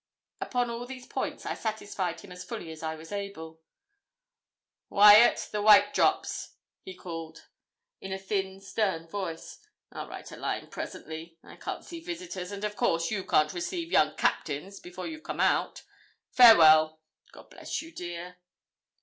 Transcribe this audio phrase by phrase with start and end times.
[0.39, 3.61] Upon all these points I satisfied him as fully as I was able.
[4.89, 7.47] 'Wyat the white drops,' he called,
[7.99, 9.37] in a thin, stern tone.
[9.91, 11.37] 'I'll write a line presently.
[11.43, 15.39] I can't see visitors, and, of course, you can't receive young captains before you've come
[15.39, 15.83] out.
[16.31, 16.99] Farewell!
[17.31, 18.37] God bless you, dear.'